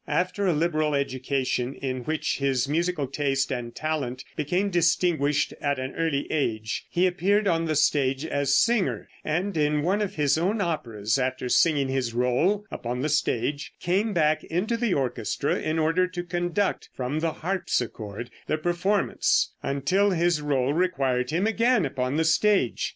[0.07, 5.93] After a liberal education, in which his musical taste and talent became distinguished at an
[5.95, 10.59] early age, he appeared on the stage as singer, and in one of his own
[10.59, 16.07] operas, after singing his rôle upon the stage, came back into the orchestra in order
[16.07, 22.25] to conduct from the harpsichord the performance, until his rôle required him again upon the
[22.25, 22.89] stage.